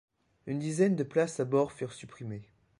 Une 0.47 0.57
dizaine 0.57 0.95
de 0.95 1.03
places 1.03 1.39
à 1.39 1.45
bord 1.45 1.71
furent 1.71 1.93
supprimées. 1.93 2.49